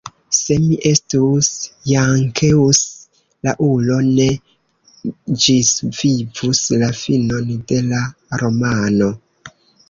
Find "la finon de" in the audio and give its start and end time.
6.85-7.79